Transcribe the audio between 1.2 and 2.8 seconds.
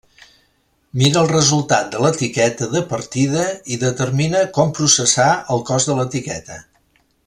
el resultat de l'etiqueta